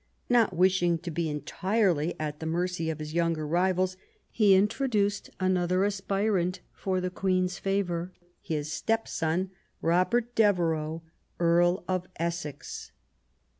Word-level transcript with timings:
Not 0.29 0.55
wishing 0.55 0.97
to 0.97 1.11
be 1.11 1.29
entirely 1.29 2.19
at 2.19 2.39
the 2.39 2.47
mercy 2.47 2.89
of 2.89 2.97
his 2.97 3.13
younger 3.13 3.45
rivals, 3.45 3.97
he 4.31 4.55
introduced 4.55 5.29
another 5.39 5.85
aspirant 5.85 6.59
for 6.73 6.99
the 6.99 7.11
Queen's 7.11 7.59
favour, 7.59 8.11
his 8.41 8.71
step 8.73 9.05
^on, 9.05 9.51
Robert 9.79 10.33
Devereux. 10.33 11.01
Earl 11.39 11.83
of 11.87 12.07
Essex. 12.15 12.91